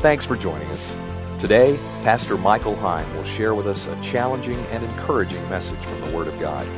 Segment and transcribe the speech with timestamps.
[0.00, 0.94] Thanks for joining us.
[1.40, 6.16] Today, Pastor Michael Heim will share with us a challenging and encouraging message from the
[6.16, 6.68] Word of God.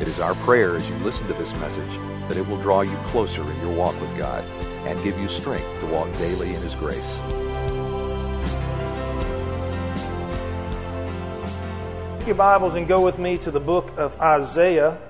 [0.00, 1.90] It is our prayer as you listen to this message
[2.28, 4.44] that it will draw you closer in your walk with God
[4.86, 7.16] and give you strength to walk daily in His grace.
[12.18, 15.00] Take your Bibles and go with me to the book of Isaiah,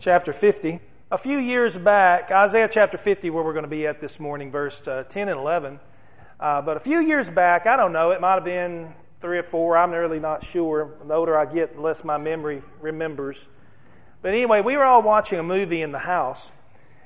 [0.00, 0.80] chapter 50.
[1.12, 4.50] A few years back, Isaiah chapter 50, where we're going to be at this morning,
[4.50, 5.78] verse uh, 10 and 11.
[6.38, 9.42] Uh, but a few years back, I don't know, it might have been three or
[9.42, 10.96] four, I'm really not sure.
[11.06, 13.48] The older I get, the less my memory remembers.
[14.20, 16.50] But anyway, we were all watching a movie in the house.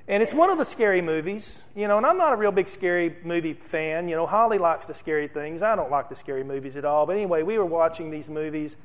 [0.08, 2.68] And it's one of the scary movies, you know, and I'm not a real big
[2.68, 4.08] scary movie fan.
[4.08, 5.60] You know, Holly likes the scary things.
[5.60, 7.04] I don't like the scary movies at all.
[7.04, 8.76] But anyway, we were watching these movies,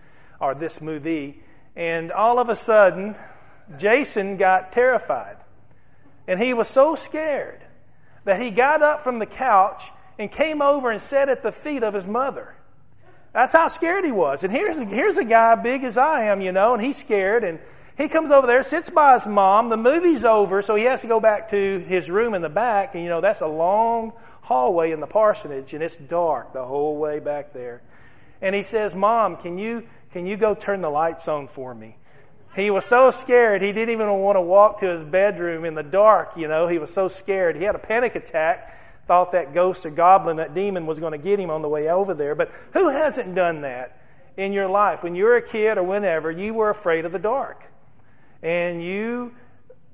[0.42, 1.42] or this movie,
[1.76, 3.16] and all of a sudden,
[3.78, 5.38] Jason got terrified.
[6.28, 7.62] And he was so scared
[8.26, 11.84] that he got up from the couch and came over and sat at the feet
[11.84, 12.56] of his mother.
[13.34, 14.44] That's how scared he was.
[14.44, 17.44] And here's here's a guy big as I am, you know, and he's scared.
[17.44, 17.60] And
[17.98, 19.70] he comes over there, sits by his mom.
[19.70, 22.96] The movie's over, so he has to go back to his room in the back.
[22.96, 26.98] And, you know, that's a long hallway in the parsonage, and it's dark the whole
[26.98, 27.82] way back there.
[28.42, 31.96] And he says, Mom, can you, can you go turn the lights on for me?
[32.56, 35.84] He was so scared, he didn't even want to walk to his bedroom in the
[35.84, 36.68] dark, you know.
[36.68, 37.56] He was so scared.
[37.56, 38.78] He had a panic attack
[39.08, 41.90] thought that ghost or goblin, that demon was going to get him on the way
[41.90, 42.36] over there.
[42.36, 44.02] But who hasn't done that
[44.38, 45.04] in your life?
[45.04, 47.64] When you were a kid or whenever, you were afraid of the dark.
[48.42, 49.34] And you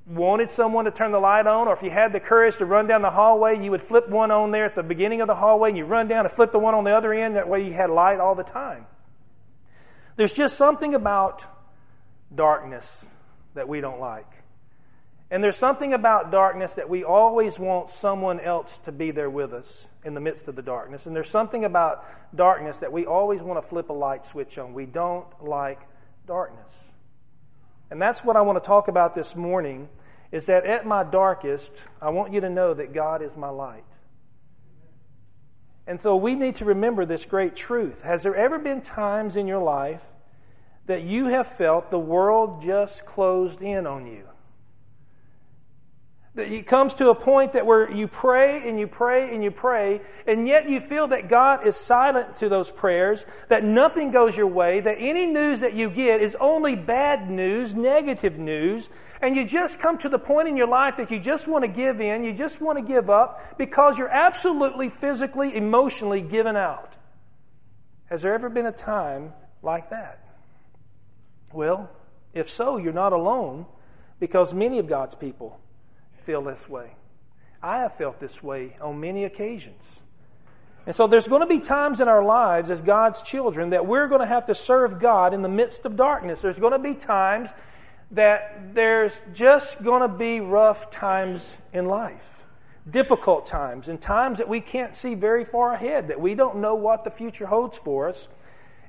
[0.06, 2.86] wanted someone to turn the light on, or if you had the courage to run
[2.86, 5.68] down the hallway, you would flip one on there at the beginning of the hallway,
[5.68, 7.36] and you run down and flip the one on the other end.
[7.36, 8.86] That way you had light all the time.
[10.16, 11.44] There's just something about
[12.34, 13.06] darkness
[13.54, 14.29] that we don't like.
[15.30, 19.52] And there's something about darkness that we always want someone else to be there with
[19.52, 21.06] us in the midst of the darkness.
[21.06, 22.04] And there's something about
[22.34, 24.74] darkness that we always want to flip a light switch on.
[24.74, 25.80] We don't like
[26.26, 26.90] darkness.
[27.90, 29.88] And that's what I want to talk about this morning
[30.32, 33.84] is that at my darkest, I want you to know that God is my light.
[35.86, 38.02] And so we need to remember this great truth.
[38.02, 40.04] Has there ever been times in your life
[40.86, 44.28] that you have felt the world just closed in on you?
[46.36, 50.00] It comes to a point that where you pray and you pray and you pray,
[50.28, 54.46] and yet you feel that God is silent to those prayers, that nothing goes your
[54.46, 58.88] way, that any news that you get is only bad news, negative news,
[59.20, 61.68] and you just come to the point in your life that you just want to
[61.68, 66.96] give in, you just want to give up because you're absolutely physically, emotionally given out.
[68.04, 69.32] Has there ever been a time
[69.62, 70.24] like that?
[71.52, 71.90] Well,
[72.32, 73.66] if so, you're not alone
[74.20, 75.58] because many of God's people
[76.20, 76.94] feel this way.
[77.62, 80.00] I have felt this way on many occasions.
[80.86, 84.08] And so there's going to be times in our lives as God's children that we're
[84.08, 86.40] going to have to serve God in the midst of darkness.
[86.40, 87.50] There's going to be times
[88.12, 92.44] that there's just going to be rough times in life,
[92.90, 96.74] difficult times, and times that we can't see very far ahead, that we don't know
[96.74, 98.28] what the future holds for us.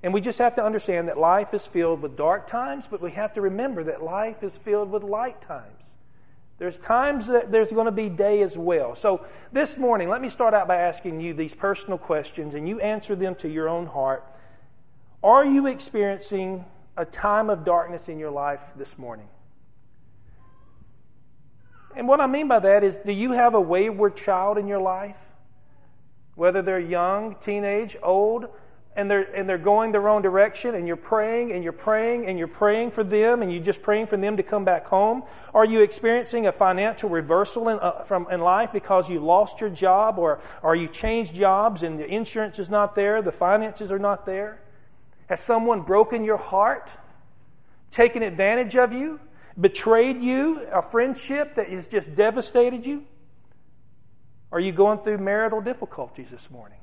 [0.02, 3.12] And we just have to understand that life is filled with dark times, but we
[3.12, 5.84] have to remember that life is filled with light times.
[6.61, 8.94] There's times that there's going to be day as well.
[8.94, 12.79] So this morning, let me start out by asking you these personal questions and you
[12.79, 14.23] answer them to your own heart.
[15.23, 16.63] Are you experiencing
[16.95, 19.27] a time of darkness in your life this morning?
[21.95, 24.81] And what I mean by that is do you have a wayward child in your
[24.81, 25.29] life?
[26.35, 28.50] Whether they're young, teenage, old,
[28.96, 32.38] and they're, and they're going the wrong direction and you're praying and you're praying and
[32.38, 35.24] you're praying for them and you're just praying for them to come back home?
[35.53, 39.69] Are you experiencing a financial reversal in, uh, from, in life because you lost your
[39.69, 44.00] job or, or you changed jobs and the insurance is not there, the finances are
[44.00, 44.62] not there?
[45.28, 46.94] Has someone broken your heart,
[47.92, 49.21] taken advantage of you,
[49.60, 53.06] betrayed you, a friendship that has just devastated you?
[54.51, 56.81] Are you going through marital difficulties this morning?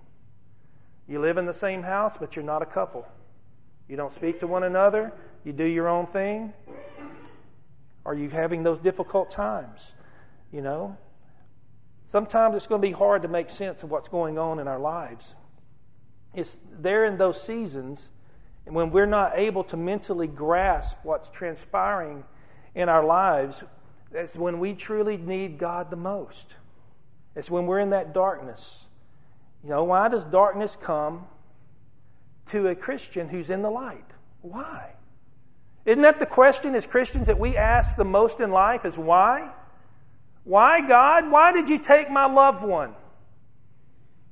[1.08, 3.06] You live in the same house, but you're not a couple.
[3.88, 5.12] You don't speak to one another.
[5.44, 6.52] You do your own thing.
[8.04, 9.94] Are you having those difficult times?
[10.52, 10.98] You know?
[12.06, 14.78] Sometimes it's going to be hard to make sense of what's going on in our
[14.78, 15.34] lives.
[16.34, 18.10] It's there in those seasons
[18.64, 22.24] when we're not able to mentally grasp what's transpiring
[22.74, 23.64] in our lives,
[24.12, 26.54] it's when we truly need God the most.
[27.34, 28.88] It's when we're in that darkness
[29.62, 31.26] you know, why does darkness come
[32.46, 34.04] to a Christian who's in the light?
[34.40, 34.92] Why?
[35.84, 39.50] Isn't that the question as Christians that we ask the most in life is why?
[40.44, 41.30] Why, God?
[41.30, 42.94] Why did you take my loved one?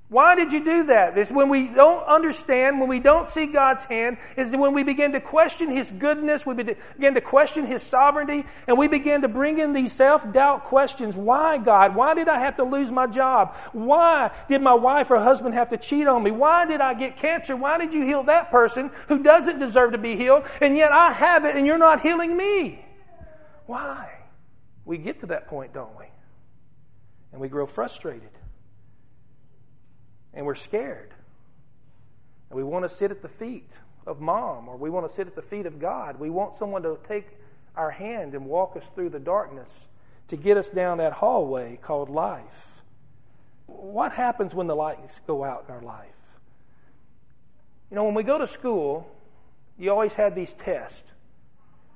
[0.09, 1.19] Why did you do that?
[1.19, 5.11] It's when we don't understand, when we don't see God's hand, is when we begin
[5.13, 9.59] to question His goodness, we begin to question His sovereignty, and we begin to bring
[9.59, 11.17] in these self doubt questions.
[11.17, 11.97] Why, God?
[11.97, 13.57] Why did I have to lose my job?
[13.73, 16.31] Why did my wife or husband have to cheat on me?
[16.31, 17.57] Why did I get cancer?
[17.57, 21.11] Why did you heal that person who doesn't deserve to be healed, and yet I
[21.11, 22.85] have it and you're not healing me?
[23.67, 24.09] Why?
[24.85, 26.05] We get to that point, don't we?
[27.33, 28.36] And we grow frustrated
[30.37, 31.13] and we're scared.
[32.51, 33.71] And we want to sit at the feet
[34.07, 36.21] of mom or we want to sit at the feet of God.
[36.21, 37.27] We want someone to take
[37.75, 39.89] our hand and walk us through the darkness
[40.29, 42.83] to get us down that hallway called life.
[43.67, 46.11] What happens when the lights go out in our life?
[47.91, 49.09] You know, when we go to school,
[49.79, 51.05] you always had these tests.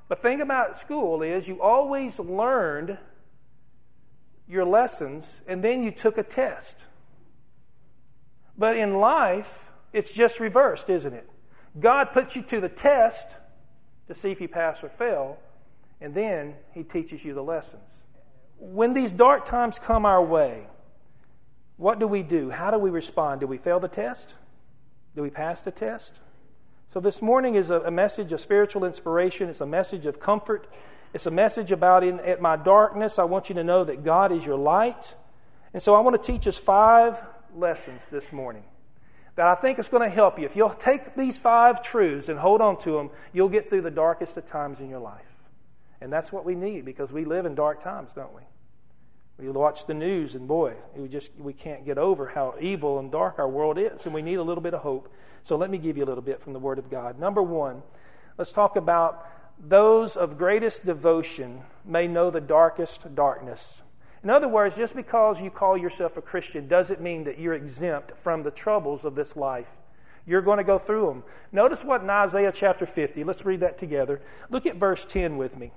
[0.09, 2.99] The thing about school is you always learned
[4.49, 6.77] your lessons and then you took a test.
[8.61, 11.27] But in life, it's just reversed, isn't it?
[11.81, 13.27] God puts you to the test
[14.07, 15.39] to see if you pass or fail,
[15.99, 17.81] and then He teaches you the lessons.
[18.59, 20.67] When these dark times come our way,
[21.79, 22.51] what do we do?
[22.51, 23.41] How do we respond?
[23.41, 24.35] Do we fail the test?
[25.17, 26.21] Do we pass the test?
[26.93, 29.49] So, this morning is a, message of spiritual inspiration.
[29.49, 30.69] It's a message of comfort.
[31.15, 34.33] It's a message about in at my darkness, I want you to know that God
[34.33, 35.15] is your light.
[35.73, 37.25] And so, I want to teach us five
[37.57, 38.65] lessons this morning
[39.37, 40.45] that I think is going to help you.
[40.45, 43.91] If you'll take these five truths and hold on to them, you'll get through the
[43.91, 45.25] darkest of times in your life.
[46.01, 48.43] And that's what we need because we live in dark times, don't we?
[49.39, 53.11] We watch the news and boy, we just we can't get over how evil and
[53.11, 55.11] dark our world is, and we need a little bit of hope.
[55.45, 57.19] So let me give you a little bit from the Word of God.
[57.19, 57.83] Number one,
[58.37, 59.27] let's talk about
[59.59, 63.81] those of greatest devotion may know the darkest darkness.
[64.23, 68.19] In other words, just because you call yourself a Christian doesn't mean that you're exempt
[68.19, 69.79] from the troubles of this life.
[70.27, 71.25] You're going to go through them.
[71.53, 74.21] Notice what in Isaiah chapter 50, let's read that together.
[74.51, 75.73] Look at verse 10 with me.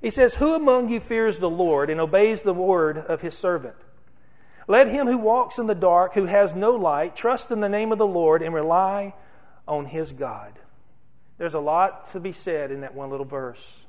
[0.00, 3.76] He says, Who among you fears the Lord and obeys the word of his servant?
[4.66, 7.92] Let him who walks in the dark, who has no light, trust in the name
[7.92, 9.14] of the Lord and rely
[9.68, 10.58] on his God.
[11.38, 13.86] There's a lot to be said in that one little verse.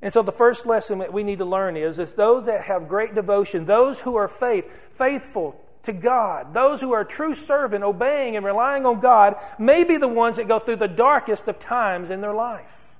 [0.00, 2.88] And so the first lesson that we need to learn is, is those that have
[2.88, 8.36] great devotion, those who are faith, faithful to God, those who are true servant, obeying
[8.36, 12.10] and relying on God, may be the ones that go through the darkest of times
[12.10, 12.94] in their life.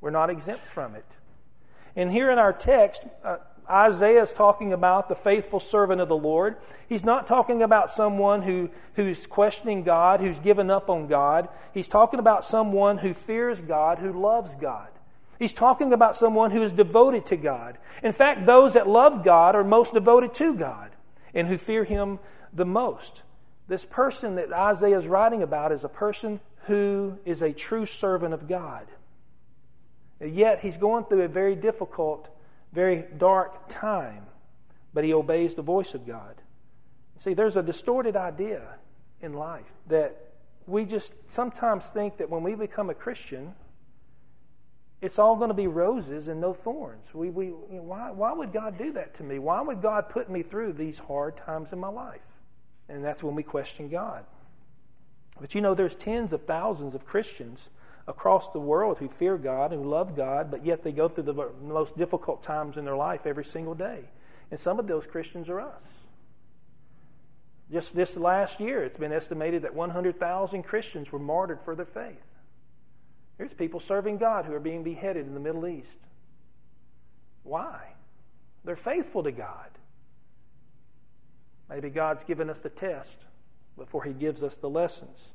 [0.00, 1.06] We're not exempt from it.
[1.96, 3.38] And here in our text, uh,
[3.70, 6.56] Isaiah is talking about the faithful servant of the Lord.
[6.88, 11.48] He's not talking about someone who, who's questioning God, who's given up on God.
[11.72, 14.88] He's talking about someone who fears God, who loves God.
[15.42, 17.76] He's talking about someone who is devoted to God.
[18.04, 20.92] In fact, those that love God are most devoted to God
[21.34, 22.20] and who fear Him
[22.52, 23.24] the most.
[23.66, 28.32] This person that Isaiah is writing about is a person who is a true servant
[28.32, 28.86] of God.
[30.20, 32.28] And yet, he's going through a very difficult,
[32.72, 34.26] very dark time,
[34.94, 36.36] but he obeys the voice of God.
[37.18, 38.62] See, there's a distorted idea
[39.20, 40.34] in life that
[40.68, 43.56] we just sometimes think that when we become a Christian,
[45.02, 47.12] it's all going to be roses and no thorns.
[47.12, 49.40] We, we, you know, why, why would God do that to me?
[49.40, 52.22] Why would God put me through these hard times in my life?
[52.88, 54.24] And that's when we question God.
[55.40, 57.68] But you know, there's tens of thousands of Christians
[58.06, 61.24] across the world who fear God and who love God, but yet they go through
[61.24, 64.04] the most difficult times in their life every single day.
[64.52, 65.84] And some of those Christians are us.
[67.72, 72.22] Just this last year, it's been estimated that 100,000 Christians were martyred for their faith.
[73.42, 75.98] Here's people serving God who are being beheaded in the Middle East.
[77.42, 77.94] Why?
[78.64, 79.68] They're faithful to God.
[81.68, 83.18] Maybe God's given us the test
[83.76, 85.32] before He gives us the lessons.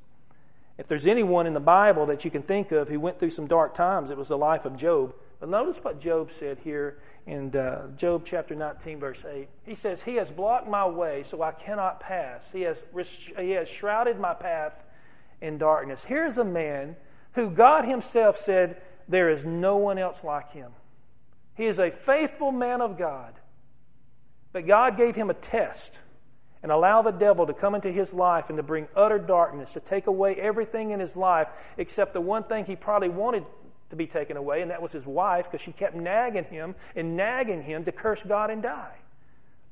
[0.77, 3.45] If there's anyone in the Bible that you can think of who went through some
[3.45, 5.13] dark times, it was the life of Job.
[5.41, 9.49] But notice what Job said here in uh, Job chapter 19, verse 8.
[9.65, 12.51] He says, He has blocked my way so I cannot pass.
[12.53, 12.85] He has,
[13.37, 14.85] he has shrouded my path
[15.41, 16.05] in darkness.
[16.05, 16.95] Here's a man
[17.37, 20.71] who God Himself said, There is no one else like him.
[21.55, 23.33] He is a faithful man of God.
[24.51, 25.99] But God gave him a test
[26.63, 29.79] and allowed the devil to come into his life and to bring utter darkness, to
[29.79, 33.45] take away everything in his life except the one thing he probably wanted
[33.89, 37.15] to be taken away, and that was his wife, because she kept nagging him and
[37.15, 38.95] nagging him to curse God and die.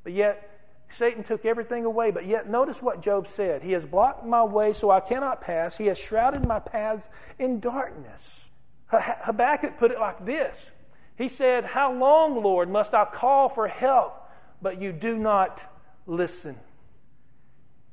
[0.03, 0.54] But yet,
[0.89, 3.63] Satan took everything away, but yet notice what Job said.
[3.63, 5.77] He has blocked my way so I cannot pass.
[5.77, 8.51] He has shrouded my paths in darkness.
[8.87, 10.71] Habakkuk put it like this
[11.17, 14.29] He said, How long, Lord, must I call for help,
[14.61, 15.63] but you do not
[16.05, 16.57] listen.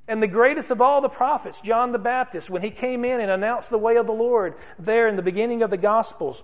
[0.09, 3.31] And the greatest of all the prophets, John the Baptist, when he came in and
[3.31, 6.43] announced the way of the Lord there in the beginning of the Gospels,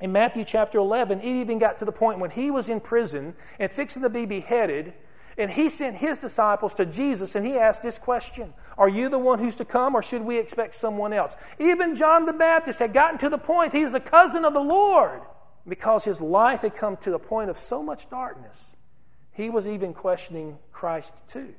[0.00, 3.34] in Matthew chapter 11, it even got to the point when he was in prison
[3.58, 4.94] and fixing to be beheaded,
[5.40, 9.18] and he sent his disciples to Jesus and he asked this question Are you the
[9.18, 11.36] one who's to come, or should we expect someone else?
[11.58, 15.22] Even John the Baptist had gotten to the point he's the cousin of the Lord
[15.66, 18.76] because his life had come to a point of so much darkness.
[19.32, 21.54] He was even questioning Christ too.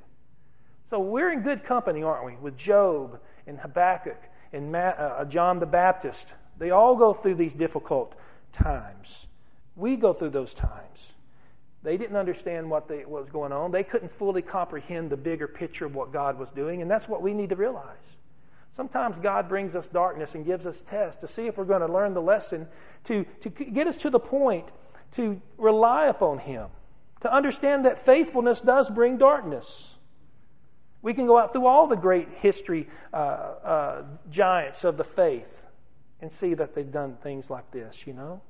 [0.90, 2.36] So we're in good company, aren't we?
[2.36, 4.22] With Job and Habakkuk
[4.54, 6.34] and uh, John the Baptist.
[6.58, 8.14] They all go through these difficult
[8.54, 9.28] times.
[9.76, 11.11] We go through those times.
[11.84, 13.72] They didn't understand what, they, what was going on.
[13.72, 17.22] They couldn't fully comprehend the bigger picture of what God was doing, and that's what
[17.22, 17.98] we need to realize.
[18.72, 21.92] Sometimes God brings us darkness and gives us tests to see if we're going to
[21.92, 22.68] learn the lesson,
[23.06, 24.72] to, to get us to the point
[25.14, 26.70] to rely upon Him,
[27.22, 29.98] to understand that faithfulness does bring darkness.
[31.02, 35.66] We can go out through all the great history uh, uh, giants of the faith
[36.22, 38.42] and see that they've done things like this, you know?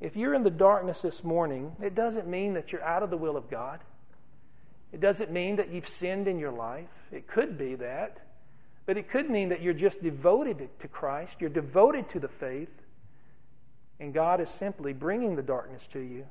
[0.00, 3.18] If you're in the darkness this morning, it doesn't mean that you're out of the
[3.18, 3.80] will of God.
[4.92, 6.88] It doesn't mean that you've sinned in your life.
[7.12, 8.18] It could be that.
[8.86, 12.82] But it could mean that you're just devoted to Christ, you're devoted to the faith,
[14.00, 16.26] and God is simply bringing the darkness to you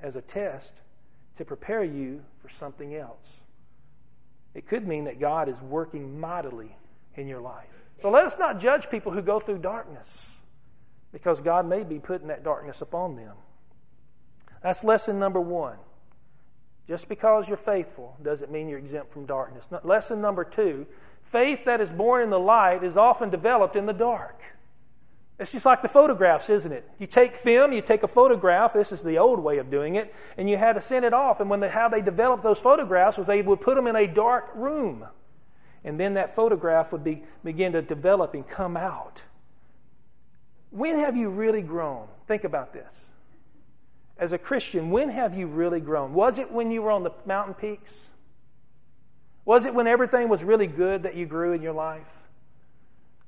[0.00, 0.80] as a test
[1.36, 3.42] to prepare you for something else.
[4.54, 6.76] It could mean that God is working mightily
[7.16, 7.66] in your life.
[8.00, 10.41] So let us not judge people who go through darkness
[11.12, 13.36] because God may be putting that darkness upon them.
[14.62, 15.76] That's lesson number one.
[16.88, 19.68] Just because you're faithful doesn't mean you're exempt from darkness.
[19.82, 20.86] Lesson number two
[21.24, 24.42] faith that is born in the light is often developed in the dark.
[25.38, 26.88] It's just like the photographs, isn't it?
[26.98, 28.74] You take film, you take a photograph.
[28.74, 31.40] This is the old way of doing it, and you had to send it off.
[31.40, 34.06] And when they, how they developed those photographs was they would put them in a
[34.06, 35.06] dark room,
[35.82, 39.24] and then that photograph would be, begin to develop and come out.
[40.72, 42.08] When have you really grown?
[42.26, 43.08] Think about this.
[44.18, 46.14] As a Christian, when have you really grown?
[46.14, 48.08] Was it when you were on the mountain peaks?
[49.44, 52.06] Was it when everything was really good that you grew in your life?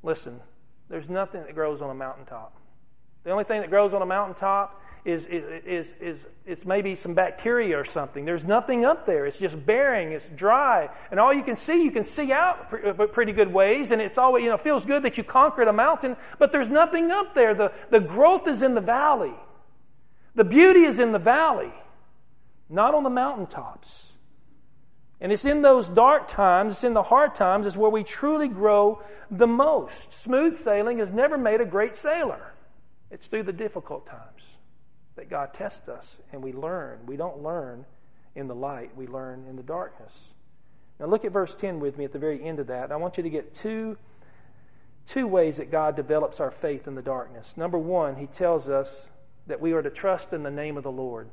[0.03, 0.41] Listen,
[0.89, 2.57] there's nothing that grows on a mountaintop.
[3.25, 7.13] The only thing that grows on a mountaintop is, is, is, is, is maybe some
[7.13, 8.25] bacteria or something.
[8.25, 9.27] There's nothing up there.
[9.27, 10.89] It's just bearing, it's dry.
[11.11, 14.17] And all you can see, you can see out uh, pretty good ways, and it's
[14.17, 17.55] always, you know, feels good that you conquered a mountain, but there's nothing up there.
[17.55, 19.35] The, the growth is in the valley,
[20.35, 21.73] the beauty is in the valley,
[22.71, 24.13] not on the mountaintops.
[25.21, 28.49] And it's in those dark times, it's in the hard times, is where we truly
[28.49, 30.13] grow the most.
[30.13, 32.53] Smooth sailing has never made a great sailor.
[33.11, 34.54] It's through the difficult times
[35.17, 37.01] that God tests us and we learn.
[37.07, 37.85] We don't learn
[38.35, 40.33] in the light, we learn in the darkness.
[40.99, 42.91] Now look at verse 10 with me at the very end of that.
[42.91, 43.97] I want you to get two,
[45.07, 47.57] two ways that God develops our faith in the darkness.
[47.57, 49.09] Number one, he tells us
[49.47, 51.29] that we are to trust in the name of the Lord.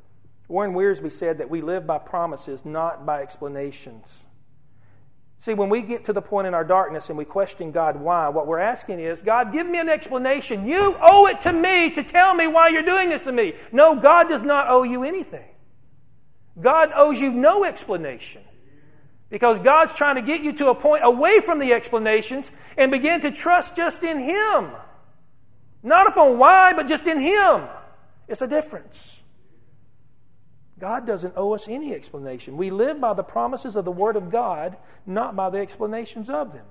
[0.48, 4.26] Warren Wiersbe said that we live by promises, not by explanations.
[5.42, 8.28] See, when we get to the point in our darkness and we question God why,
[8.28, 10.68] what we're asking is, God, give me an explanation.
[10.68, 13.54] You owe it to me to tell me why you're doing this to me.
[13.72, 15.48] No, God does not owe you anything.
[16.60, 18.42] God owes you no explanation.
[19.30, 23.20] Because God's trying to get you to a point away from the explanations and begin
[23.22, 24.70] to trust just in Him.
[25.82, 27.62] Not upon why, but just in Him.
[28.28, 29.18] It's a difference.
[30.82, 32.56] God doesn't owe us any explanation.
[32.56, 36.52] We live by the promises of the Word of God, not by the explanations of
[36.52, 36.66] them.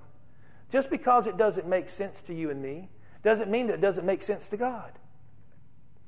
[0.69, 2.89] Just because it doesn't make sense to you and me
[3.23, 4.91] doesn't mean that it doesn't make sense to God.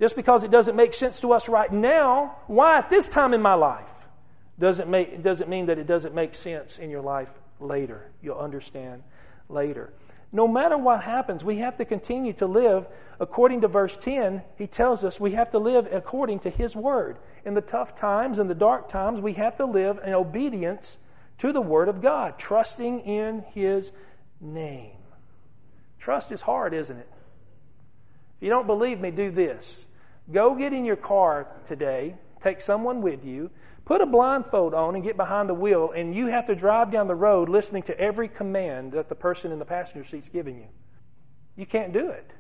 [0.01, 3.41] Just because it doesn't make sense to us right now, why at this time in
[3.41, 4.09] my life,
[4.59, 7.31] doesn't, make, doesn't mean that it doesn't make sense in your life
[7.61, 8.11] later.
[8.21, 9.01] You'll understand
[9.47, 9.93] later
[10.35, 12.87] no matter what happens, we have to continue to live
[13.19, 14.41] according to verse 10.
[14.57, 17.19] He tells us we have to live according to His word.
[17.45, 20.97] In the tough times and the dark times, we have to live in obedience
[21.37, 23.91] to the word of God, trusting in His
[24.41, 24.97] name.
[25.99, 27.09] Trust is hard, isn't it?
[28.37, 29.85] If you don't believe me, do this.
[30.31, 33.51] Go get in your car today, take someone with you,
[33.85, 37.07] Put a blindfold on and get behind the wheel, and you have to drive down
[37.07, 40.67] the road listening to every command that the person in the passenger seat's giving you.
[41.57, 42.31] You can't do it.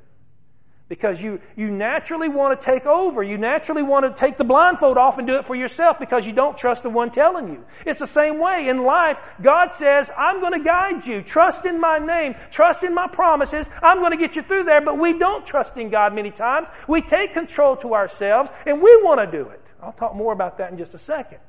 [0.89, 3.23] Because you, you naturally want to take over.
[3.23, 6.33] You naturally want to take the blindfold off and do it for yourself because you
[6.33, 7.65] don't trust the one telling you.
[7.85, 9.21] It's the same way in life.
[9.41, 11.21] God says, I'm going to guide you.
[11.21, 12.35] Trust in my name.
[12.51, 13.69] Trust in my promises.
[13.81, 14.81] I'm going to get you through there.
[14.81, 16.67] But we don't trust in God many times.
[16.87, 19.62] We take control to ourselves and we want to do it.
[19.83, 21.39] I'll talk more about that in just a second.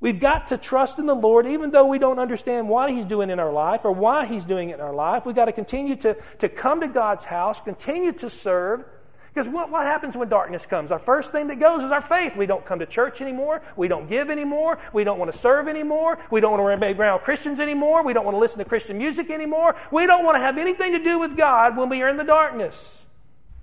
[0.00, 3.28] We've got to trust in the Lord, even though we don't understand what He's doing
[3.28, 5.26] in our life or why He's doing it in our life.
[5.26, 8.84] We've got to continue to, to come to God's house, continue to serve.
[9.32, 10.90] Because what, what happens when darkness comes?
[10.90, 12.36] Our first thing that goes is our faith.
[12.36, 13.62] We don't come to church anymore.
[13.76, 14.78] We don't give anymore.
[14.92, 16.18] We don't want to serve anymore.
[16.30, 18.02] We don't want to be around Christians anymore.
[18.02, 19.76] We don't want to listen to Christian music anymore.
[19.92, 22.24] We don't want to have anything to do with God when we are in the
[22.24, 23.04] darkness.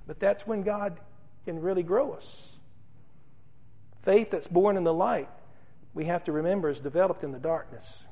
[0.06, 1.00] But that's when God
[1.46, 2.57] can really grow us.
[4.08, 5.28] Faith that's born in the light
[5.94, 8.08] we have to remember is developed in the darkness.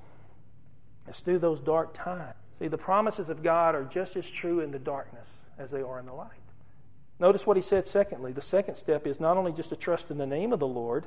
[1.07, 2.35] It's through those dark times.
[2.59, 5.97] See, the promises of God are just as true in the darkness as they are
[5.97, 6.31] in the light.
[7.17, 8.33] Notice what he said secondly.
[8.33, 11.05] The second step is not only just to trust in the name of the Lord,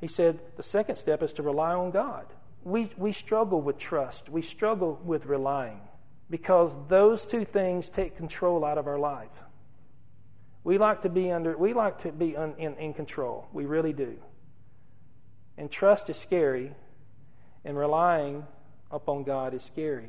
[0.00, 2.24] he said the second step is to rely on God.
[2.62, 5.82] We, we struggle with trust, we struggle with relying
[6.30, 9.42] because those two things take control out of our life.
[10.64, 13.46] We like to be under we like to be un, in, in control.
[13.52, 14.16] We really do.
[15.56, 16.72] And trust is scary,
[17.64, 18.46] and relying
[18.90, 20.08] upon God is scary.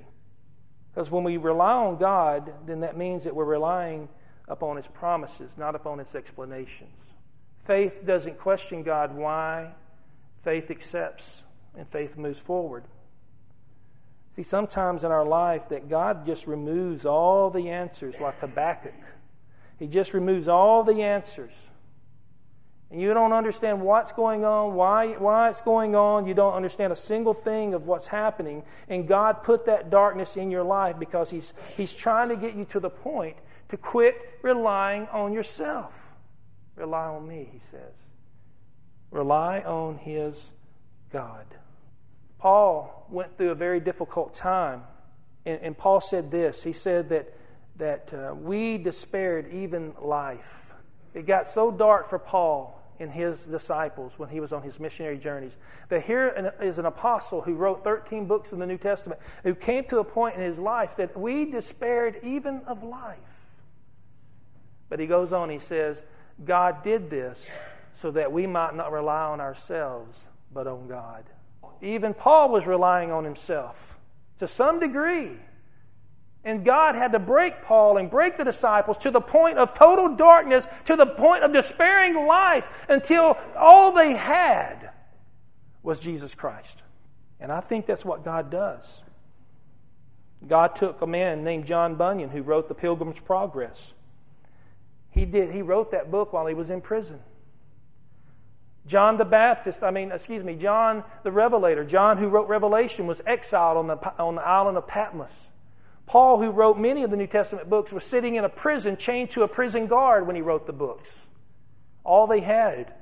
[0.93, 4.07] Because when we rely on God, then that means that we're relying
[4.47, 6.89] upon His promises, not upon His explanations.
[7.65, 9.73] Faith doesn't question God why,
[10.43, 11.43] faith accepts,
[11.75, 12.85] and faith moves forward.
[14.35, 18.93] See, sometimes in our life that God just removes all the answers, like Habakkuk.
[19.77, 21.69] He just removes all the answers
[22.91, 26.93] and you don't understand what's going on, why, why it's going on, you don't understand
[26.93, 31.29] a single thing of what's happening, and God put that darkness in your life because
[31.29, 33.37] He's, he's trying to get you to the point
[33.69, 36.13] to quit relying on yourself.
[36.75, 37.95] Rely on me, He says.
[39.09, 40.51] Rely on His
[41.11, 41.45] God.
[42.37, 44.83] Paul went through a very difficult time,
[45.45, 46.63] and, and Paul said this.
[46.63, 47.33] He said that,
[47.77, 50.73] that uh, we despaired even life.
[51.13, 55.17] It got so dark for Paul and his disciples when he was on his missionary
[55.17, 55.57] journeys.
[55.89, 59.83] That here is an apostle who wrote 13 books in the New Testament who came
[59.85, 63.51] to a point in his life that we despaired even of life.
[64.87, 66.03] But he goes on, he says,
[66.43, 67.49] God did this
[67.95, 71.25] so that we might not rely on ourselves, but on God.
[71.81, 73.97] Even Paul was relying on himself
[74.39, 75.37] to some degree.
[76.45, 80.15] And God had to break Paul and break the disciples to the point of total
[80.15, 84.91] darkness, to the point of despairing life, until all they had
[85.81, 86.83] was Jesus Christ.
[87.39, 89.01] And I think that's what God does.
[90.47, 93.95] God took a man named John Bunyan who wrote The Pilgrim's Progress.
[95.09, 97.19] He did he wrote that book while he was in prison.
[98.85, 103.21] John the Baptist, I mean, excuse me, John the Revelator, John who wrote Revelation was
[103.25, 105.47] exiled on the, on the island of Patmos.
[106.05, 109.31] Paul, who wrote many of the New Testament books, was sitting in a prison, chained
[109.31, 111.27] to a prison guard when he wrote the books.
[112.03, 112.93] All they had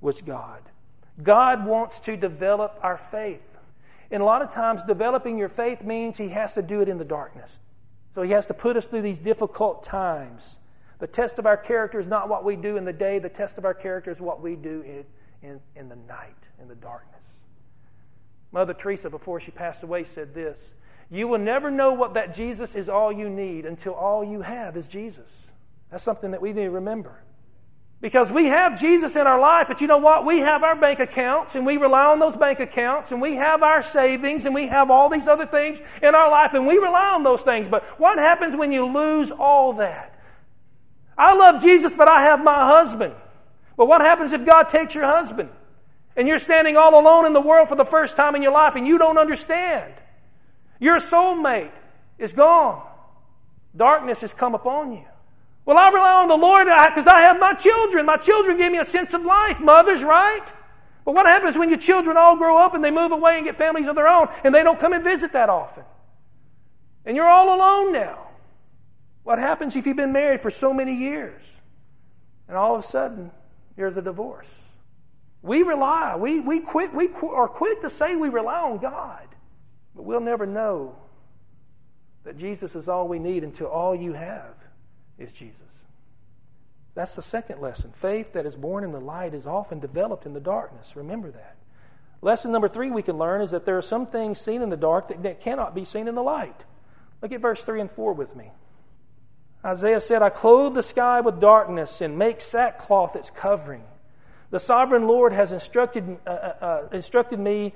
[0.00, 0.62] was God.
[1.22, 3.42] God wants to develop our faith.
[4.10, 6.98] And a lot of times, developing your faith means He has to do it in
[6.98, 7.60] the darkness.
[8.10, 10.58] So He has to put us through these difficult times.
[10.98, 13.58] The test of our character is not what we do in the day, the test
[13.58, 15.04] of our character is what we do in,
[15.42, 17.40] in, in the night, in the darkness.
[18.52, 20.58] Mother Teresa, before she passed away, said this
[21.12, 24.78] you will never know what that Jesus is all you need until all you have
[24.78, 25.50] is Jesus.
[25.90, 27.22] That's something that we need to remember.
[28.00, 30.24] Because we have Jesus in our life, but you know what?
[30.24, 33.62] We have our bank accounts and we rely on those bank accounts and we have
[33.62, 37.12] our savings and we have all these other things in our life and we rely
[37.14, 37.68] on those things.
[37.68, 40.18] But what happens when you lose all that?
[41.16, 43.14] I love Jesus, but I have my husband.
[43.76, 45.50] But what happens if God takes your husband
[46.16, 48.76] and you're standing all alone in the world for the first time in your life
[48.76, 49.92] and you don't understand?
[50.82, 51.70] Your soulmate
[52.18, 52.82] is gone.
[53.76, 55.04] Darkness has come upon you.
[55.64, 58.04] Well, I rely on the Lord because I have my children.
[58.04, 59.60] My children give me a sense of life.
[59.60, 60.44] Mothers, right?
[61.04, 63.54] But what happens when your children all grow up and they move away and get
[63.54, 65.84] families of their own and they don't come and visit that often?
[67.06, 68.18] And you're all alone now.
[69.22, 71.60] What happens if you've been married for so many years
[72.48, 73.30] and all of a sudden
[73.76, 74.72] there's a divorce?
[75.42, 79.28] We rely, we, we, quit, we are quick to say we rely on God.
[79.94, 80.96] But we'll never know
[82.24, 84.54] that Jesus is all we need until all you have
[85.18, 85.58] is Jesus.
[86.94, 87.92] That's the second lesson.
[87.92, 90.94] Faith that is born in the light is often developed in the darkness.
[90.94, 91.56] Remember that.
[92.20, 94.76] Lesson number three we can learn is that there are some things seen in the
[94.76, 96.64] dark that, cannot be seen in the light.
[97.20, 98.50] Look at verse 3 and 4 with me.
[99.64, 103.84] Isaiah said, I clothe the sky with darkness and make sackcloth its covering.
[104.50, 107.74] The sovereign Lord has instructed, uh, uh, uh instructed me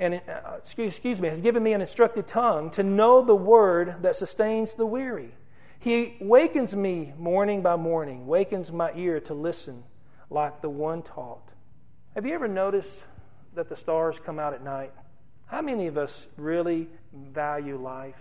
[0.00, 4.02] and uh, excuse, excuse me, has given me an instructed tongue to know the word
[4.02, 5.34] that sustains the weary.
[5.78, 9.84] He wakens me morning by morning, wakens my ear to listen
[10.30, 11.46] like the one taught.
[12.14, 13.00] Have you ever noticed
[13.54, 14.92] that the stars come out at night?
[15.46, 18.16] How many of us really value life?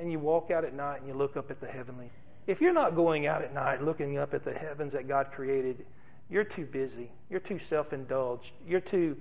[0.00, 2.10] And you walk out at night and you look up at the heavenly.
[2.48, 5.86] If you're not going out at night looking up at the heavens that God created,
[6.28, 7.12] you're too busy.
[7.30, 8.54] You're too self indulged.
[8.66, 9.16] You're too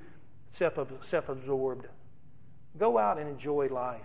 [0.52, 1.88] self absorbed.
[2.78, 4.02] Go out and enjoy life.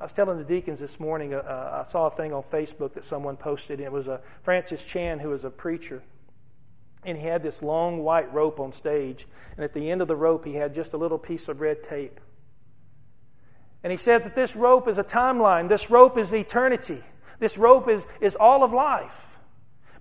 [0.00, 2.94] I was telling the deacons this morning, uh, uh, I saw a thing on Facebook
[2.94, 3.80] that someone posted.
[3.80, 6.02] It was a Francis Chan, who was a preacher.
[7.04, 9.26] And he had this long white rope on stage.
[9.56, 11.82] And at the end of the rope, he had just a little piece of red
[11.82, 12.20] tape.
[13.82, 15.68] And he said that this rope is a timeline.
[15.68, 17.02] This rope is eternity.
[17.40, 19.36] This rope is, is all of life.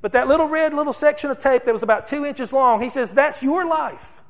[0.02, 2.90] But that little red little section of tape that was about two inches long, he
[2.90, 4.22] says that's your life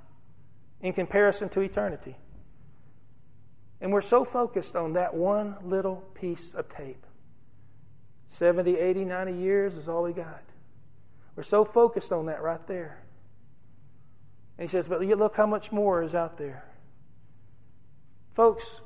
[0.81, 2.15] in comparison to eternity.
[3.81, 7.05] And we're so focused on that one little piece of tape.
[8.29, 10.43] 70, 80, 90 years is all we got.
[11.35, 13.03] We're so focused on that right there.
[14.57, 16.65] And he says, but look how much more is out there.
[18.33, 18.81] Folks,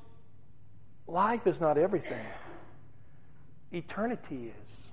[1.08, 2.25] life is not everything,
[3.71, 4.91] eternity is.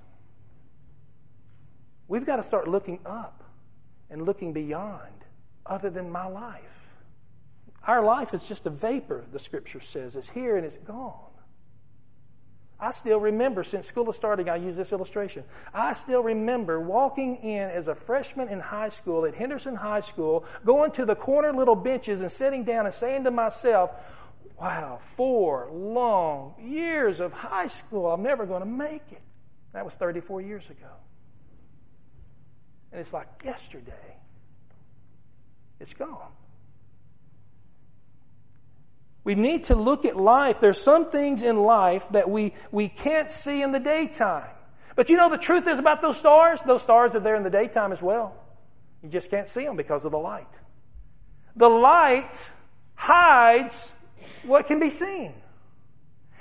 [2.07, 3.45] We've got to start looking up
[4.09, 5.13] and looking beyond
[5.67, 6.88] other than my life.
[7.89, 10.15] Our life is just a vapor, the scripture says.
[10.15, 11.15] It's here and it's gone.
[12.79, 15.43] I still remember, since school is starting, I use this illustration.
[15.73, 20.45] I still remember walking in as a freshman in high school at Henderson High School,
[20.67, 23.91] going to the corner little benches and sitting down and saying to myself,
[24.61, 29.23] Wow, four long years of high school, I'm never going to make it.
[29.73, 30.91] That was 34 years ago.
[32.93, 34.17] And it's like yesterday.
[35.81, 36.33] It's gone.
[39.29, 40.59] We need to look at life.
[40.59, 44.49] There's some things in life that we, we can't see in the daytime.
[44.97, 46.63] But you know the truth is about those stars?
[46.63, 48.35] Those stars are there in the daytime as well.
[49.03, 50.49] You just can't see them because of the light.
[51.57, 52.49] The light
[52.95, 53.91] hides
[54.45, 55.35] what can be seen.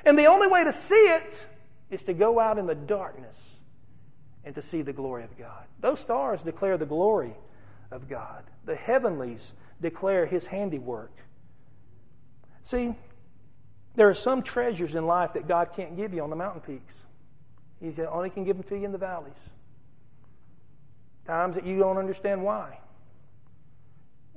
[0.05, 1.45] And the only way to see it
[1.89, 3.37] is to go out in the darkness
[4.45, 5.65] and to see the glory of God.
[5.81, 7.33] Those stars declare the glory
[7.91, 8.45] of God.
[8.63, 11.11] The heavenlies declare his handiwork.
[12.67, 12.93] See,
[13.95, 17.05] there are some treasures in life that God can't give you on the mountain peaks.
[17.79, 19.51] He only can give them to you in the valleys.
[21.25, 22.79] Times that you don't understand why.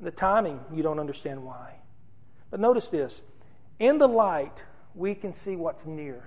[0.01, 1.75] The timing, you don't understand why.
[2.53, 3.21] But notice this
[3.81, 4.63] in the light,
[4.95, 6.23] we can see what's near.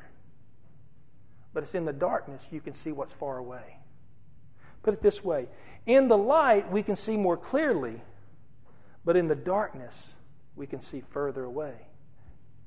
[1.54, 3.78] But it's in the darkness you can see what's far away.
[4.82, 5.48] Put it this way
[5.86, 8.02] in the light, we can see more clearly,
[9.06, 10.16] but in the darkness,
[10.58, 11.76] we can see further away.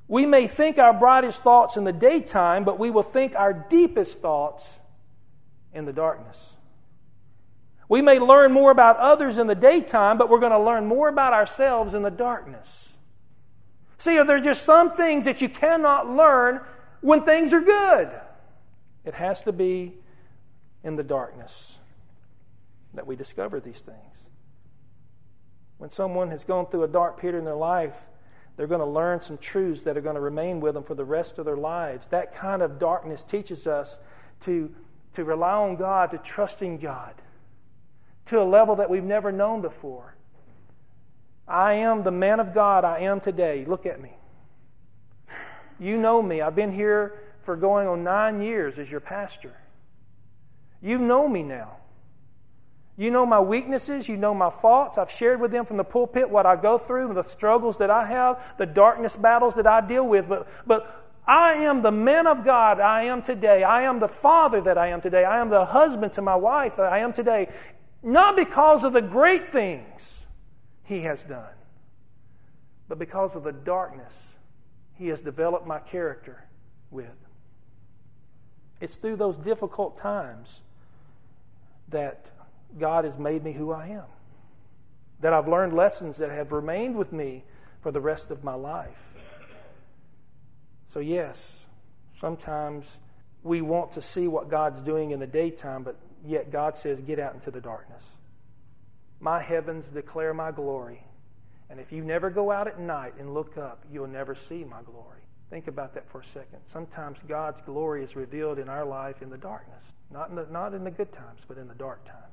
[0.08, 4.20] We may think our brightest thoughts in the daytime, but we will think our deepest
[4.20, 4.78] thoughts
[5.72, 6.56] in the darkness.
[7.88, 11.08] We may learn more about others in the daytime, but we're going to learn more
[11.08, 12.96] about ourselves in the darkness.
[13.98, 16.60] See, are there just some things that you cannot learn
[17.00, 18.10] when things are good?
[19.04, 19.94] It has to be
[20.82, 21.78] in the darkness
[22.94, 24.28] that we discover these things.
[25.78, 28.06] When someone has gone through a dark period in their life,
[28.56, 31.04] they're going to learn some truths that are going to remain with them for the
[31.04, 32.06] rest of their lives.
[32.08, 33.98] That kind of darkness teaches us
[34.40, 34.74] to,
[35.14, 37.14] to rely on God, to trust in God
[38.26, 40.14] to a level that we've never known before.
[41.48, 43.64] I am the man of God I am today.
[43.64, 44.12] Look at me.
[45.78, 46.40] You know me.
[46.40, 49.56] I've been here for going on nine years as your pastor.
[50.82, 51.76] You know me now.
[52.96, 54.08] You know my weaknesses.
[54.08, 54.96] You know my faults.
[54.96, 58.06] I've shared with them from the pulpit what I go through, the struggles that I
[58.06, 60.28] have, the darkness battles that I deal with.
[60.28, 63.64] But, but I am the man of God I am today.
[63.64, 65.24] I am the father that I am today.
[65.24, 67.48] I am the husband to my wife that I am today.
[68.02, 70.24] Not because of the great things
[70.84, 71.52] he has done,
[72.88, 74.34] but because of the darkness
[74.94, 76.44] he has developed my character
[76.90, 77.10] with.
[78.80, 80.62] It's through those difficult times
[81.88, 82.30] that
[82.78, 84.04] God has made me who I am.
[85.20, 87.44] That I've learned lessons that have remained with me
[87.80, 89.14] for the rest of my life.
[90.88, 91.64] So, yes,
[92.14, 92.98] sometimes
[93.42, 97.18] we want to see what God's doing in the daytime, but yet God says, get
[97.18, 98.02] out into the darkness.
[99.20, 101.02] My heavens declare my glory.
[101.70, 104.82] And if you never go out at night and look up, you'll never see my
[104.82, 105.20] glory.
[105.50, 106.58] Think about that for a second.
[106.64, 110.74] Sometimes God's glory is revealed in our life in the darkness, not in the, not
[110.74, 112.25] in the good times, but in the dark times.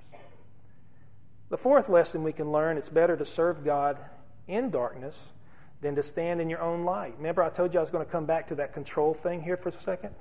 [1.53, 3.99] The fourth lesson we can learn it's better to serve God
[4.47, 5.33] in darkness
[5.81, 7.13] than to stand in your own light.
[7.17, 9.55] Remember, I told you I was going to come back to that control thing here
[9.55, 10.15] for a second?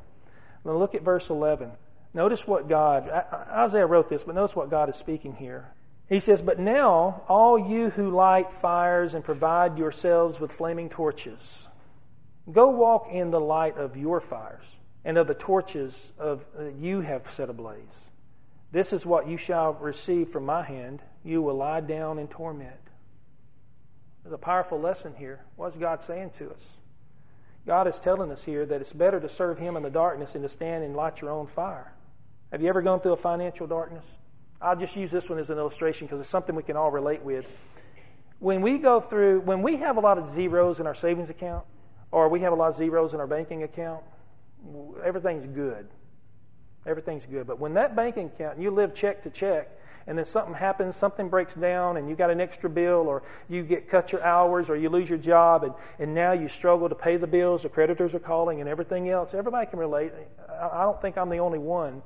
[0.62, 1.70] Now, look at verse 11.
[2.12, 5.72] Notice what God, Isaiah wrote this, but notice what God is speaking here.
[6.06, 11.66] He says, But now, all you who light fires and provide yourselves with flaming torches,
[12.52, 17.00] go walk in the light of your fires and of the torches of uh, you
[17.00, 18.10] have set ablaze.
[18.70, 21.00] This is what you shall receive from my hand.
[21.24, 22.72] You will lie down in torment.
[24.22, 25.40] There's a powerful lesson here.
[25.56, 26.78] What's God saying to us?
[27.66, 30.42] God is telling us here that it's better to serve Him in the darkness than
[30.42, 31.92] to stand and light your own fire.
[32.50, 34.18] Have you ever gone through a financial darkness?
[34.60, 37.22] I'll just use this one as an illustration because it's something we can all relate
[37.22, 37.50] with.
[38.38, 41.64] When we go through, when we have a lot of zeros in our savings account,
[42.10, 44.02] or we have a lot of zeros in our banking account,
[45.04, 45.88] everything's good.
[46.86, 47.46] Everything's good.
[47.46, 49.68] But when that banking account, you live check to check,
[50.06, 53.62] and then something happens, something breaks down, and you got an extra bill, or you
[53.62, 56.94] get cut your hours, or you lose your job, and, and now you struggle to
[56.94, 59.32] pay the bills, the creditors are calling, and everything else.
[59.32, 60.12] Everybody can relate.
[60.48, 62.02] I don't think I'm the only one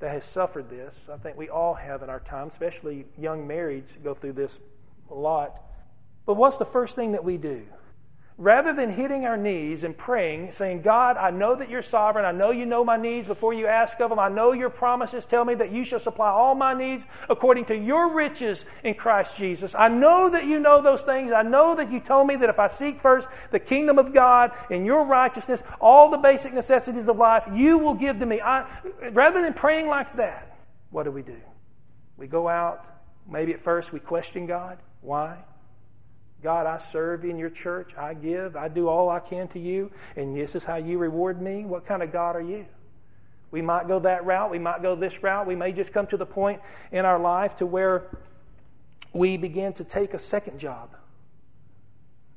[0.00, 1.08] that has suffered this.
[1.12, 4.58] I think we all have in our time, especially young marrieds go through this
[5.10, 5.62] a lot.
[6.26, 7.66] But what's the first thing that we do?
[8.40, 12.24] Rather than hitting our knees and praying, saying, God, I know that you're sovereign.
[12.24, 14.18] I know you know my needs before you ask of them.
[14.18, 17.76] I know your promises tell me that you shall supply all my needs according to
[17.76, 19.74] your riches in Christ Jesus.
[19.74, 21.32] I know that you know those things.
[21.32, 24.52] I know that you told me that if I seek first the kingdom of God
[24.70, 28.40] and your righteousness, all the basic necessities of life, you will give to me.
[28.40, 28.66] I,
[29.12, 31.36] rather than praying like that, what do we do?
[32.16, 32.86] We go out.
[33.28, 34.78] Maybe at first we question God.
[35.02, 35.44] Why?
[36.42, 37.94] God, I serve in your church.
[37.96, 38.56] I give.
[38.56, 39.90] I do all I can to you.
[40.16, 41.64] And this is how you reward me.
[41.64, 42.66] What kind of God are you?
[43.50, 44.50] We might go that route.
[44.50, 45.46] We might go this route.
[45.46, 46.60] We may just come to the point
[46.92, 48.16] in our life to where
[49.12, 50.90] we begin to take a second job.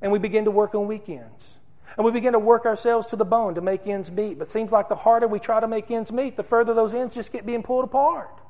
[0.01, 1.57] And we begin to work on weekends.
[1.95, 4.39] And we begin to work ourselves to the bone to make ends meet.
[4.39, 6.93] But it seems like the harder we try to make ends meet, the further those
[6.93, 8.42] ends just get being pulled apart.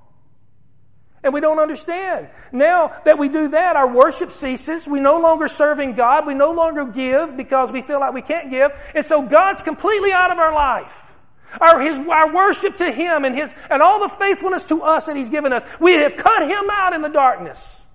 [1.24, 2.28] And we don't understand.
[2.52, 4.88] Now that we do that, our worship ceases.
[4.88, 6.28] We no longer serving God.
[6.28, 8.72] We no longer give because we feel like we can't give.
[8.94, 11.14] And so God's completely out of our life.
[11.62, 15.16] Our, his, our worship to Him and, his, and all the faithfulness to us that
[15.16, 17.86] He's given us, we have cut Him out in the darkness.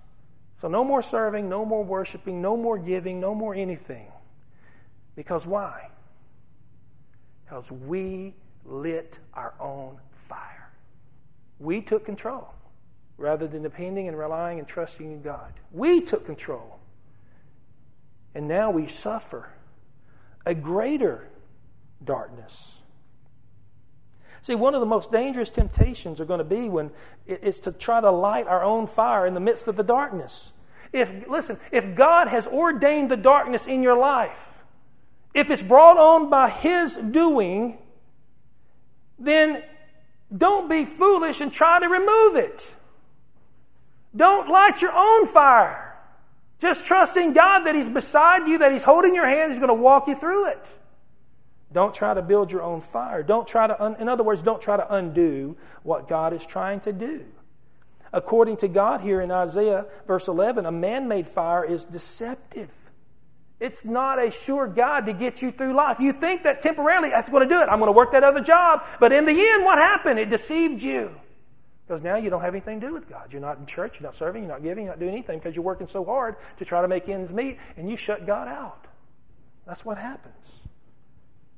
[0.55, 4.11] So no more serving, no more worshiping, no more giving, no more anything.
[5.15, 5.89] Because why?
[7.43, 8.33] Because we
[8.65, 9.97] lit our own
[10.29, 10.71] fire.
[11.59, 12.53] We took control
[13.19, 15.53] rather than depending and relying and trusting in God.
[15.71, 16.79] We took control.
[18.33, 19.49] And now we suffer
[20.45, 21.27] a greater
[22.03, 22.81] darkness.
[24.41, 26.91] See, one of the most dangerous temptations are going to be when
[27.27, 30.53] it's to try to light our own fire in the midst of the darkness.
[30.93, 34.63] If listen, if God has ordained the darkness in your life,
[35.33, 37.77] if it's brought on by his doing,
[39.19, 39.61] then
[40.35, 42.73] don't be foolish and try to remove it.
[44.15, 45.97] Don't light your own fire.
[46.59, 49.69] Just trust in God that He's beside you, that He's holding your hand, He's going
[49.69, 50.73] to walk you through it.
[51.71, 53.21] Don't try to build your own fire.
[53.21, 56.79] Don't try to, un- in other words, don't try to undo what God is trying
[56.81, 57.25] to do.
[58.11, 62.75] According to God here in Isaiah verse 11, a man made fire is deceptive.
[63.59, 65.99] It's not a sure guide to get you through life.
[65.99, 67.67] You think that temporarily that's going to do it.
[67.69, 68.83] I'm going to work that other job.
[68.99, 70.17] But in the end, what happened?
[70.17, 71.13] It deceived you.
[71.89, 73.33] Because now you don't have anything to do with God.
[73.33, 75.55] You're not in church, you're not serving, you're not giving, you're not doing anything because
[75.55, 78.85] you're working so hard to try to make ends meet and you shut God out.
[79.65, 80.61] That's what happens.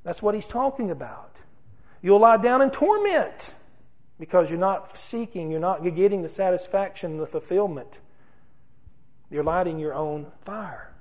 [0.06, 1.36] That's what he's talking about.
[2.02, 3.54] You'll lie down in torment
[4.20, 8.00] because you're not seeking, you're not getting the satisfaction, the fulfillment.
[9.30, 10.94] You're lighting your own fire.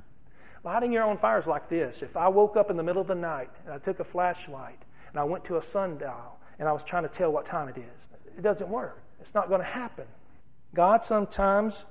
[0.64, 2.02] Lighting your own fire is like this.
[2.02, 4.82] If I woke up in the middle of the night and I took a flashlight
[5.10, 7.78] and I went to a sundial and I was trying to tell what time it
[7.78, 9.00] is, it doesn't work.
[9.20, 10.06] It's not going to happen.
[10.74, 11.84] God sometimes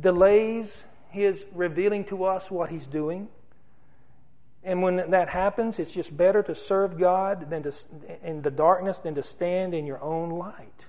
[0.00, 3.28] delays His revealing to us what He's doing.
[4.64, 7.72] And when that happens, it's just better to serve God than to,
[8.22, 10.86] in the darkness than to stand in your own light.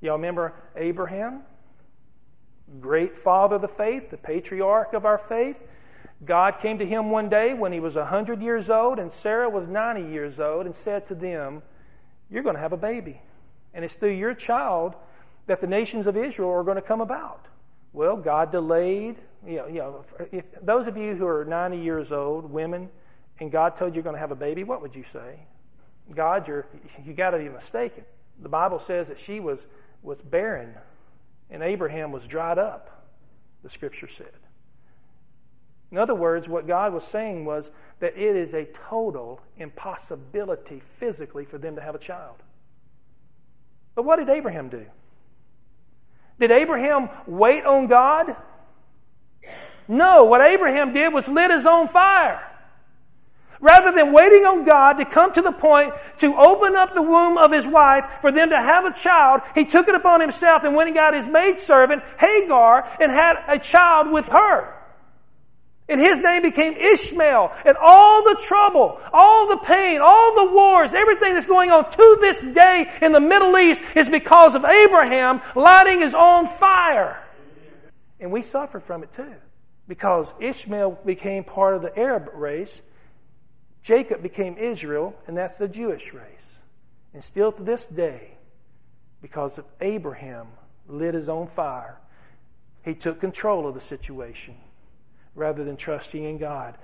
[0.00, 1.42] Y'all remember Abraham?
[2.80, 5.62] Great father of the faith, the patriarch of our faith.
[6.24, 9.66] God came to him one day when he was 100 years old and Sarah was
[9.66, 11.62] 90 years old and said to them,
[12.30, 13.22] You're going to have a baby.
[13.78, 14.96] And it's through your child
[15.46, 17.46] that the nations of Israel are going to come about.
[17.92, 19.18] Well, God delayed.
[19.46, 22.88] You know, you know if those of you who are 90 years old, women,
[23.38, 25.46] and God told you you're going to have a baby, what would you say?
[26.12, 26.66] God, you're,
[27.04, 28.02] you got to be mistaken.
[28.42, 29.68] The Bible says that she was,
[30.02, 30.74] was barren
[31.48, 33.06] and Abraham was dried up,
[33.62, 34.32] the scripture said.
[35.92, 41.44] In other words, what God was saying was that it is a total impossibility physically
[41.44, 42.42] for them to have a child.
[43.98, 44.86] But what did Abraham do?
[46.38, 48.28] Did Abraham wait on God?
[49.88, 52.40] No, what Abraham did was lit his own fire.
[53.60, 57.36] Rather than waiting on God to come to the point to open up the womb
[57.36, 60.76] of his wife for them to have a child, he took it upon himself and
[60.76, 64.77] went and got his maidservant, Hagar, and had a child with her.
[65.88, 67.52] And his name became Ishmael.
[67.64, 72.18] And all the trouble, all the pain, all the wars, everything that's going on to
[72.20, 77.22] this day in the Middle East is because of Abraham lighting his own fire.
[78.20, 79.34] And we suffer from it too.
[79.86, 82.82] Because Ishmael became part of the Arab race,
[83.82, 86.58] Jacob became Israel, and that's the Jewish race.
[87.14, 88.32] And still to this day,
[89.22, 90.48] because of Abraham
[90.86, 91.96] lit his own fire,
[92.84, 94.54] he took control of the situation
[95.38, 96.76] rather than trusting in God.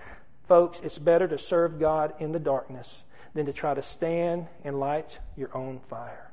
[0.48, 4.78] Folks, it's better to serve God in the darkness than to try to stand and
[4.78, 6.30] light your own fire.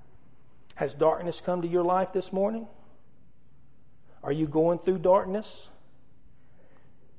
[0.75, 2.67] Has darkness come to your life this morning?
[4.23, 5.67] Are you going through darkness?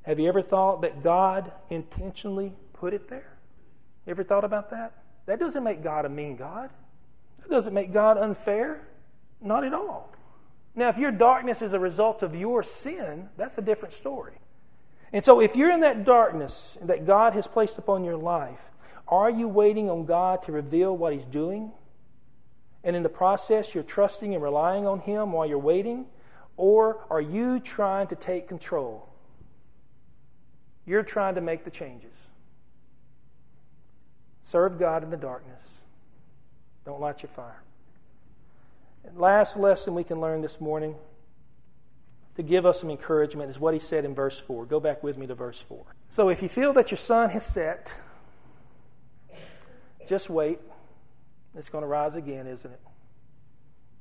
[0.02, 3.36] Have you ever thought that God intentionally put it there?
[4.06, 4.92] Ever thought about that?
[5.26, 6.70] That doesn't make God a mean God.
[7.40, 8.86] That doesn't make God unfair.
[9.40, 10.12] Not at all.
[10.74, 14.34] Now, if your darkness is a result of your sin, that's a different story.
[15.12, 18.70] And so, if you're in that darkness that God has placed upon your life,
[19.06, 21.72] are you waiting on God to reveal what He's doing?
[22.82, 26.06] And in the process, you're trusting and relying on Him while you're waiting?
[26.56, 29.08] Or are you trying to take control?
[30.86, 32.30] You're trying to make the changes.
[34.42, 35.82] Serve God in the darkness.
[36.84, 37.62] Don't light your fire.
[39.04, 40.96] And last lesson we can learn this morning
[42.36, 44.66] to give us some encouragement is what he said in verse 4.
[44.66, 45.84] Go back with me to verse 4.
[46.10, 48.00] So if you feel that your sun has set,
[50.06, 50.58] just wait.
[51.54, 52.80] It's going to rise again, isn't it?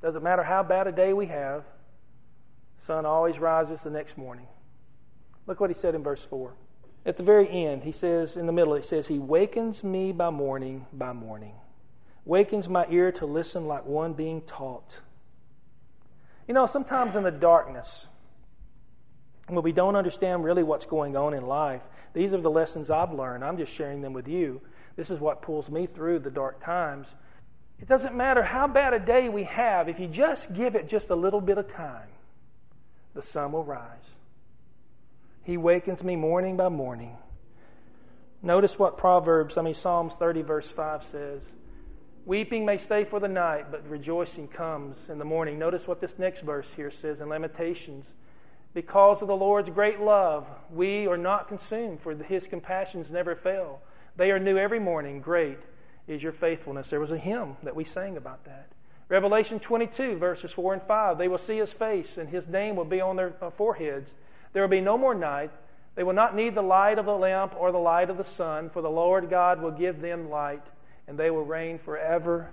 [0.02, 1.64] Doesn't matter how bad a day we have,
[2.80, 4.48] sun always rises the next morning.
[5.46, 6.54] Look what he said in verse 4.
[7.06, 10.30] At the very end, he says, in the middle, he says, He wakens me by
[10.30, 11.54] morning, by morning,
[12.26, 15.00] wakens my ear to listen like one being taught.
[16.48, 18.08] You know, sometimes in the darkness,
[19.56, 21.82] when we don't understand really what's going on in life,
[22.14, 23.44] these are the lessons I've learned.
[23.44, 24.62] I'm just sharing them with you.
[24.96, 27.14] This is what pulls me through the dark times.
[27.80, 31.10] It doesn't matter how bad a day we have, if you just give it just
[31.10, 32.08] a little bit of time,
[33.14, 34.16] the sun will rise.
[35.44, 37.18] He wakens me morning by morning.
[38.44, 41.42] Notice what Proverbs, I mean, Psalms 30, verse 5 says.
[42.26, 45.58] Weeping may stay for the night, but rejoicing comes in the morning.
[45.58, 48.06] Notice what this next verse here says in Lamentations
[48.74, 53.82] because of the Lord's great love, we are not consumed, for his compassions never fail.
[54.16, 55.20] They are new every morning.
[55.20, 55.60] Great
[56.08, 56.90] is your faithfulness.
[56.90, 58.70] There was a hymn that we sang about that.
[59.10, 61.18] Revelation 22, verses 4 and 5.
[61.18, 64.14] They will see his face, and his name will be on their uh, foreheads.
[64.54, 65.52] There will be no more night.
[65.96, 68.70] They will not need the light of the lamp or the light of the sun,
[68.70, 70.66] for the Lord God will give them light,
[71.08, 72.52] and they will reign forever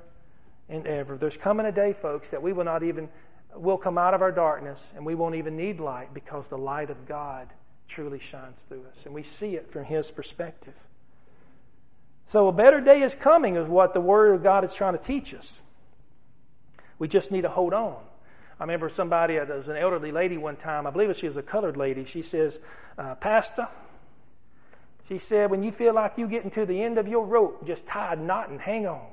[0.69, 1.17] and ever.
[1.17, 3.09] There's coming a day, folks, that we will not even
[3.55, 6.91] we'll come out of our darkness and we won't even need light because the light
[6.91, 7.49] of God
[7.89, 9.05] truly shines through us.
[9.05, 10.75] And we see it from His perspective.
[12.27, 15.03] So a better day is coming, is what the Word of God is trying to
[15.03, 15.63] teach us.
[16.99, 17.97] We just need to hold on.
[18.61, 21.37] I remember somebody, uh, there was an elderly lady one time, I believe she was
[21.37, 22.05] a colored lady.
[22.05, 22.59] She says,
[22.99, 23.69] uh, Pastor,
[25.09, 27.87] she said, when you feel like you're getting to the end of your rope, just
[27.87, 29.07] tie a knot and hang on.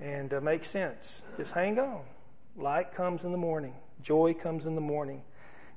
[0.00, 1.22] And uh, makes sense.
[1.36, 2.00] Just hang on.
[2.58, 5.22] Light comes in the morning, joy comes in the morning.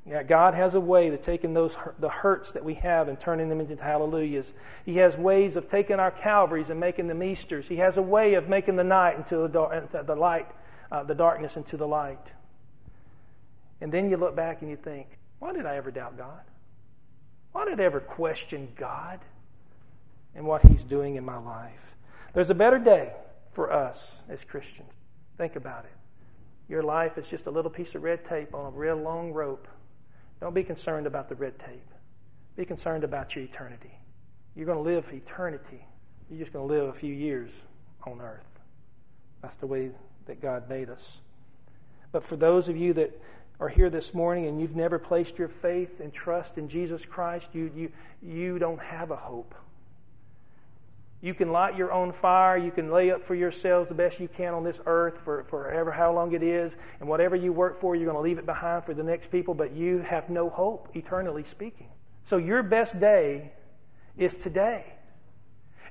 [0.05, 3.49] Yeah, God has a way of taking those the hurts that we have and turning
[3.49, 4.51] them into hallelujahs.
[4.83, 7.67] He has ways of taking our Calvaries and making them Easters.
[7.67, 10.47] He has a way of making the night into the, the light,
[10.91, 12.31] uh, the darkness into the light.
[13.79, 16.41] And then you look back and you think, why did I ever doubt God?
[17.51, 19.19] Why did I ever question God
[20.34, 21.95] and what He's doing in my life?
[22.34, 23.13] There's a better day
[23.51, 24.93] for us as Christians.
[25.38, 26.01] Think about it.
[26.68, 29.68] Your life is just a little piece of red tape on a real long rope.
[30.39, 31.89] Don't be concerned about the red tape.
[32.55, 33.91] Be concerned about your eternity.
[34.55, 35.86] You're going to live eternity.
[36.30, 37.64] You're just going to live a few years
[38.05, 38.59] on earth.
[39.41, 39.91] That's the way
[40.26, 41.22] that God made us.
[42.12, 43.20] But for those of you that
[43.59, 47.51] are here this morning and you've never placed your faith and trust in Jesus Christ,
[47.53, 47.91] you, you,
[48.22, 49.55] you don't have a hope.
[51.22, 52.57] You can light your own fire.
[52.57, 55.91] You can lay up for yourselves the best you can on this earth for forever,
[55.91, 56.76] how long it is.
[56.99, 59.53] And whatever you work for, you're going to leave it behind for the next people,
[59.53, 61.89] but you have no hope, eternally speaking.
[62.26, 63.53] So your best day
[64.17, 64.93] is today.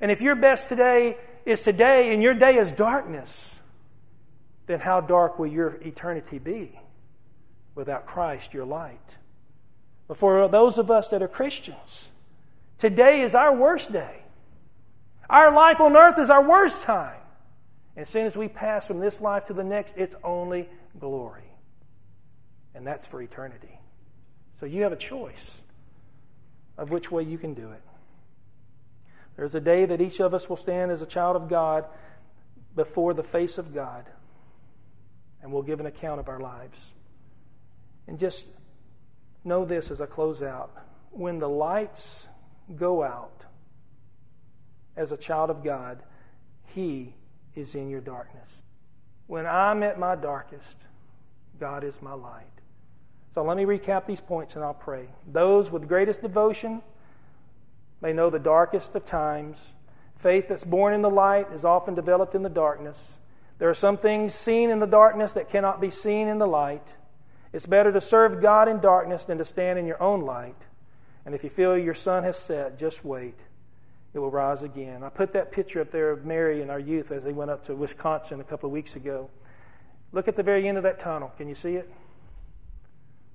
[0.01, 1.17] And if your best today
[1.47, 3.61] is today and your day is darkness,
[4.67, 6.81] then how dark will your eternity be?
[7.75, 9.17] without Christ, your light.
[10.09, 12.09] But for those of us that are Christians,
[12.79, 14.20] today is our worst day.
[15.31, 17.21] Our life on earth is our worst time.
[17.95, 20.69] And as soon as we pass from this life to the next, it's only
[20.99, 21.53] glory.
[22.75, 23.79] And that's for eternity.
[24.59, 25.61] So you have a choice
[26.77, 27.83] of which way you can do it.
[29.37, 31.85] There's a day that each of us will stand as a child of God
[32.75, 34.07] before the face of God,
[35.43, 36.93] and we'll give an account of our lives.
[38.09, 38.47] And just
[39.45, 40.75] know this as I close out
[41.13, 42.29] when the lights
[42.75, 43.40] go out
[44.97, 46.03] as a child of God,
[46.67, 47.15] He
[47.55, 48.63] is in your darkness.
[49.27, 50.77] When I'm at my darkest,
[51.59, 52.45] God is my light.
[53.33, 55.07] So let me recap these points and I'll pray.
[55.31, 56.83] Those with greatest devotion
[58.01, 59.73] may know the darkest of times.
[60.17, 63.19] Faith that's born in the light is often developed in the darkness.
[63.59, 66.97] There are some things seen in the darkness that cannot be seen in the light.
[67.53, 70.67] It's better to serve God in darkness than to stand in your own light.
[71.25, 73.39] And if you feel your sun has set, just wait.
[74.13, 75.05] It will rise again.
[75.05, 77.65] I put that picture up there of Mary and our youth as they went up
[77.67, 79.31] to Wisconsin a couple of weeks ago.
[80.13, 81.33] Look at the very end of that tunnel.
[81.37, 81.89] Can you see it?